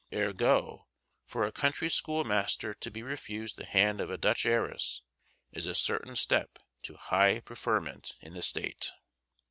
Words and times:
"Ergo, 0.11 0.87
for 1.27 1.43
a 1.43 1.51
country 1.51 1.87
schoolmaster 1.87 2.73
to 2.73 2.89
be 2.89 3.03
refused 3.03 3.55
the 3.55 3.67
hand 3.67 4.01
of 4.01 4.09
a 4.09 4.17
Dutch 4.17 4.47
heiress 4.47 5.03
is 5.51 5.67
a 5.67 5.75
certain 5.75 6.15
step 6.15 6.57
to 6.81 6.95
high 6.95 7.39
preferment 7.41 8.15
in 8.19 8.33
the 8.33 8.41
state." 8.41 8.93